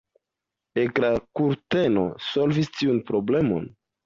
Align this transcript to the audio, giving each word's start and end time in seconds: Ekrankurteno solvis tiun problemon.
Ekrankurteno 0.83 2.07
solvis 2.29 2.73
tiun 2.81 3.05
problemon. 3.13 3.71